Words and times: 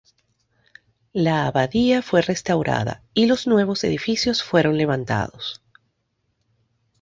La 1.13 1.45
abadía 1.45 2.01
fue 2.01 2.23
restaurada 2.23 3.03
y 3.13 3.27
los 3.27 3.45
nuevos 3.45 3.83
edificios 3.83 4.41
fueron 4.41 4.75
levantados. 4.75 5.61